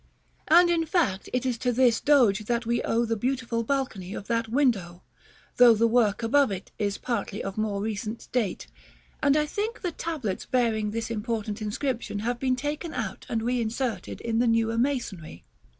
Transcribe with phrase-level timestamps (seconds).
[0.47, 4.25] And in fact it is to this Doge that we owe the beautiful balcony of
[4.25, 5.03] that window,
[5.57, 8.65] though the work above it is partly of more recent date;
[9.21, 14.21] and I think the tablets bearing this important inscription have been taken out and reinserted
[14.21, 15.45] in the newer masonry.